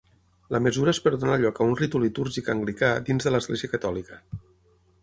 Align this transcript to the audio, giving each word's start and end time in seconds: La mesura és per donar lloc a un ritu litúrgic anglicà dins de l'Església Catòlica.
La 0.53 0.61
mesura 0.67 0.93
és 0.95 0.99
per 1.07 1.13
donar 1.23 1.35
lloc 1.43 1.61
a 1.61 1.67
un 1.73 1.77
ritu 1.83 2.01
litúrgic 2.05 2.51
anglicà 2.55 2.91
dins 3.11 3.29
de 3.29 3.35
l'Església 3.37 3.73
Catòlica. 3.77 4.21